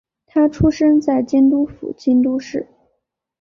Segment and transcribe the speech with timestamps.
[0.25, 2.67] 她出生在京都府京都市。